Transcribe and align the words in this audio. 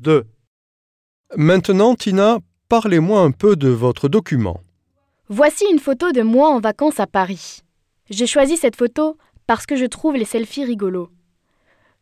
2. 0.00 0.24
Maintenant, 1.36 1.94
Tina, 1.94 2.38
parlez-moi 2.70 3.20
un 3.20 3.32
peu 3.32 3.54
de 3.54 3.68
votre 3.68 4.08
document. 4.08 4.60
Voici 5.28 5.66
une 5.70 5.78
photo 5.78 6.10
de 6.10 6.22
moi 6.22 6.48
en 6.48 6.58
vacances 6.58 7.00
à 7.00 7.06
Paris. 7.06 7.60
J'ai 8.08 8.26
choisi 8.26 8.56
cette 8.56 8.76
photo 8.76 9.18
parce 9.46 9.66
que 9.66 9.76
je 9.76 9.84
trouve 9.84 10.16
les 10.16 10.24
selfies 10.24 10.64
rigolos. 10.64 11.10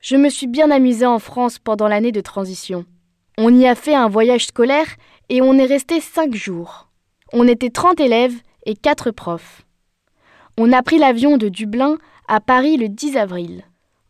Je 0.01 0.17
me 0.17 0.29
suis 0.29 0.47
bien 0.47 0.71
amusée 0.71 1.07
en 1.07 1.19
France 1.19 1.59
pendant 1.59 1.89
l'année 1.89 2.13
de 2.13 2.21
transition. 2.21 2.85
On 3.37 3.53
y 3.53 3.67
a 3.67 3.75
fait 3.75 3.97
un 3.97 4.09
voyage 4.09 4.47
scolaire 4.47 4.87
et 5.29 5.43
on 5.43 5.55
est 5.55 5.67
resté 5.67 6.01
cinq 6.01 6.35
jours. 6.35 6.89
On 7.33 7.49
était 7.49 7.71
30 7.71 7.99
élèves 7.99 8.37
et 8.65 8.77
quatre 8.77 9.11
profs. 9.11 9.67
On 10.57 10.73
a 10.73 10.83
pris 10.83 10.99
l'avion 10.99 11.37
de 11.37 11.49
Dublin 11.49 11.99
à 12.29 12.41
Paris 12.41 12.77
le 12.77 12.89
10 12.89 13.17
avril. 13.17 13.65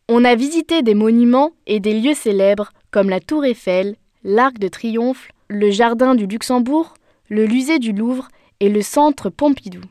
On 0.07 0.25
a 0.25 0.35
visité 0.35 0.83
des 0.83 0.95
monuments 0.95 1.51
et 1.65 1.79
des 1.79 1.99
lieux 1.99 2.13
célèbres 2.13 2.71
comme 2.91 3.09
la 3.09 3.19
Tour 3.19 3.45
Eiffel, 3.45 3.95
l'Arc 4.23 4.59
de 4.59 4.67
Triomphe, 4.67 5.29
le 5.47 5.71
Jardin 5.71 6.15
du 6.15 6.27
Luxembourg, 6.27 6.93
le 7.29 7.47
Musée 7.47 7.79
du 7.79 7.91
Louvre 7.91 8.27
et 8.59 8.69
le 8.69 8.81
Centre 8.81 9.29
Pompidou. 9.29 9.81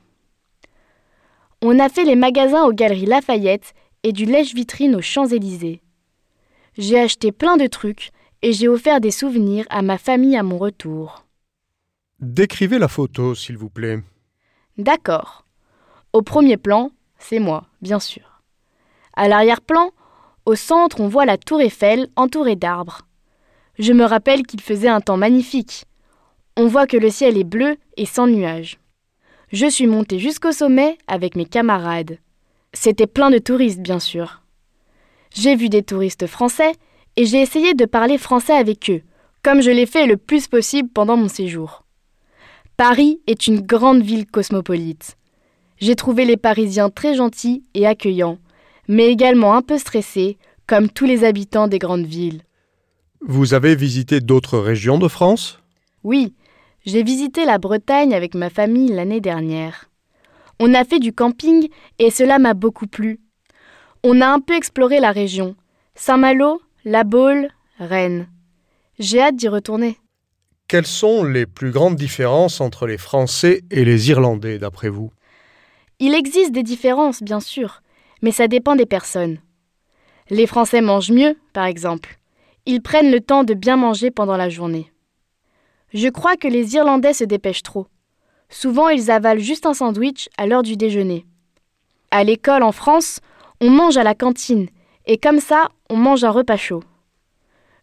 On 1.62 1.78
a 1.78 1.88
fait 1.88 2.04
les 2.04 2.16
magasins 2.16 2.64
aux 2.64 2.72
Galeries 2.72 3.06
Lafayette 3.06 3.74
et 4.02 4.12
du 4.12 4.24
lèche-vitrine 4.24 4.94
aux 4.94 5.02
Champs-Élysées. 5.02 5.82
J'ai 6.76 7.00
acheté 7.00 7.32
plein 7.32 7.56
de 7.56 7.66
trucs 7.66 8.10
et 8.42 8.52
j'ai 8.52 8.68
offert 8.68 9.00
des 9.00 9.10
souvenirs 9.10 9.66
à 9.70 9.82
ma 9.82 9.98
famille 9.98 10.36
à 10.36 10.42
mon 10.42 10.58
retour. 10.58 11.24
Décrivez 12.20 12.78
la 12.78 12.88
photo, 12.88 13.34
s'il 13.34 13.56
vous 13.56 13.70
plaît. 13.70 14.00
D'accord. 14.76 15.44
Au 16.12 16.22
premier 16.22 16.56
plan, 16.56 16.92
c'est 17.18 17.40
moi, 17.40 17.66
bien 17.82 17.98
sûr. 17.98 18.42
À 19.14 19.28
l'arrière-plan, 19.28 19.90
au 20.48 20.54
centre, 20.54 21.00
on 21.00 21.08
voit 21.08 21.26
la 21.26 21.36
tour 21.36 21.60
Eiffel 21.60 22.08
entourée 22.16 22.56
d'arbres. 22.56 23.02
Je 23.78 23.92
me 23.92 24.04
rappelle 24.04 24.46
qu'il 24.46 24.62
faisait 24.62 24.88
un 24.88 25.02
temps 25.02 25.18
magnifique. 25.18 25.84
On 26.56 26.68
voit 26.68 26.86
que 26.86 26.96
le 26.96 27.10
ciel 27.10 27.36
est 27.36 27.44
bleu 27.44 27.76
et 27.98 28.06
sans 28.06 28.26
nuages. 28.26 28.78
Je 29.52 29.66
suis 29.66 29.86
montée 29.86 30.18
jusqu'au 30.18 30.52
sommet 30.52 30.96
avec 31.06 31.36
mes 31.36 31.44
camarades. 31.44 32.16
C'était 32.72 33.06
plein 33.06 33.30
de 33.30 33.36
touristes, 33.36 33.80
bien 33.80 33.98
sûr. 33.98 34.40
J'ai 35.34 35.54
vu 35.54 35.68
des 35.68 35.82
touristes 35.82 36.26
français 36.26 36.72
et 37.16 37.26
j'ai 37.26 37.42
essayé 37.42 37.74
de 37.74 37.84
parler 37.84 38.16
français 38.16 38.54
avec 38.54 38.88
eux, 38.88 39.02
comme 39.42 39.60
je 39.60 39.70
l'ai 39.70 39.86
fait 39.86 40.06
le 40.06 40.16
plus 40.16 40.48
possible 40.48 40.88
pendant 40.88 41.18
mon 41.18 41.28
séjour. 41.28 41.84
Paris 42.78 43.20
est 43.26 43.48
une 43.48 43.60
grande 43.60 44.02
ville 44.02 44.26
cosmopolite. 44.26 45.18
J'ai 45.76 45.94
trouvé 45.94 46.24
les 46.24 46.38
Parisiens 46.38 46.88
très 46.88 47.14
gentils 47.14 47.64
et 47.74 47.86
accueillants 47.86 48.38
mais 48.88 49.06
également 49.08 49.54
un 49.54 49.62
peu 49.62 49.78
stressé, 49.78 50.38
comme 50.66 50.88
tous 50.88 51.04
les 51.04 51.24
habitants 51.24 51.68
des 51.68 51.78
grandes 51.78 52.06
villes. 52.06 52.42
Vous 53.20 53.54
avez 53.54 53.76
visité 53.76 54.20
d'autres 54.20 54.58
régions 54.58 54.98
de 54.98 55.08
France? 55.08 55.60
Oui, 56.04 56.34
j'ai 56.84 57.02
visité 57.02 57.44
la 57.44 57.58
Bretagne 57.58 58.14
avec 58.14 58.34
ma 58.34 58.50
famille 58.50 58.92
l'année 58.92 59.20
dernière. 59.20 59.90
On 60.60 60.74
a 60.74 60.84
fait 60.84 60.98
du 60.98 61.12
camping 61.12 61.68
et 61.98 62.10
cela 62.10 62.38
m'a 62.38 62.54
beaucoup 62.54 62.86
plu. 62.86 63.20
On 64.04 64.20
a 64.20 64.26
un 64.28 64.40
peu 64.40 64.54
exploré 64.54 65.00
la 65.00 65.12
région. 65.12 65.54
Saint-Malo, 65.94 66.60
La 66.84 67.04
Baule, 67.04 67.48
Rennes. 67.78 68.28
J'ai 68.98 69.20
hâte 69.20 69.36
d'y 69.36 69.48
retourner. 69.48 69.98
Quelles 70.68 70.86
sont 70.86 71.24
les 71.24 71.46
plus 71.46 71.70
grandes 71.70 71.96
différences 71.96 72.60
entre 72.60 72.86
les 72.86 72.98
Français 72.98 73.62
et 73.70 73.84
les 73.84 74.10
Irlandais, 74.10 74.58
d'après 74.58 74.88
vous? 74.88 75.10
Il 75.98 76.14
existe 76.14 76.52
des 76.52 76.62
différences, 76.62 77.22
bien 77.22 77.40
sûr, 77.40 77.82
mais 78.22 78.32
ça 78.32 78.48
dépend 78.48 78.76
des 78.76 78.86
personnes. 78.86 79.38
Les 80.30 80.46
Français 80.46 80.80
mangent 80.80 81.10
mieux, 81.10 81.36
par 81.52 81.64
exemple. 81.64 82.18
Ils 82.66 82.82
prennent 82.82 83.10
le 83.10 83.20
temps 83.20 83.44
de 83.44 83.54
bien 83.54 83.76
manger 83.76 84.10
pendant 84.10 84.36
la 84.36 84.48
journée. 84.48 84.92
Je 85.94 86.08
crois 86.08 86.36
que 86.36 86.48
les 86.48 86.74
Irlandais 86.74 87.14
se 87.14 87.24
dépêchent 87.24 87.62
trop. 87.62 87.86
Souvent, 88.50 88.88
ils 88.88 89.10
avalent 89.10 89.40
juste 89.40 89.66
un 89.66 89.74
sandwich 89.74 90.28
à 90.36 90.46
l'heure 90.46 90.62
du 90.62 90.76
déjeuner. 90.76 91.24
À 92.10 92.24
l'école 92.24 92.62
en 92.62 92.72
France, 92.72 93.20
on 93.60 93.70
mange 93.70 93.96
à 93.96 94.04
la 94.04 94.14
cantine, 94.14 94.68
et 95.06 95.18
comme 95.18 95.40
ça, 95.40 95.68
on 95.88 95.96
mange 95.96 96.24
un 96.24 96.30
repas 96.30 96.56
chaud. 96.56 96.82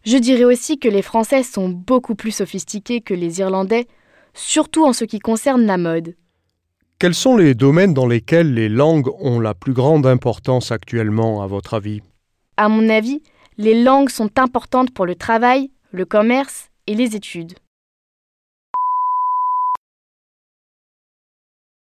Je 0.04 0.18
dirais 0.18 0.44
aussi 0.44 0.78
que 0.78 0.88
les 0.88 1.02
Français 1.02 1.42
sont 1.42 1.68
beaucoup 1.68 2.14
plus 2.14 2.30
sophistiqués 2.30 3.00
que 3.00 3.14
les 3.14 3.40
Irlandais, 3.40 3.86
surtout 4.34 4.84
en 4.84 4.92
ce 4.92 5.04
qui 5.04 5.18
concerne 5.18 5.66
la 5.66 5.78
mode. 5.78 6.14
Quels 6.98 7.14
sont 7.14 7.36
les 7.36 7.54
domaines 7.54 7.92
dans 7.92 8.06
lesquels 8.06 8.54
les 8.54 8.70
langues 8.70 9.10
ont 9.20 9.38
la 9.38 9.52
plus 9.52 9.74
grande 9.74 10.06
importance 10.06 10.72
actuellement, 10.72 11.42
à 11.42 11.46
votre 11.46 11.74
avis? 11.74 12.00
À 12.56 12.70
mon 12.70 12.88
avis, 12.88 13.22
les 13.58 13.82
langues 13.82 14.08
sont 14.08 14.38
importantes 14.38 14.94
pour 14.94 15.04
le 15.04 15.14
travail, 15.14 15.70
le 15.90 16.06
commerce 16.06 16.70
et 16.86 16.94
les 16.94 17.14
études. 17.14 17.52